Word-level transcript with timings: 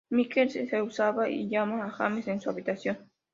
Mikey 0.09 0.49
se 0.49 0.63
asusta 0.75 1.29
y 1.29 1.47
llama 1.47 1.85
a 1.85 1.91
James 1.91 2.27
en 2.27 2.41
su 2.41 2.49
habitación. 2.49 2.97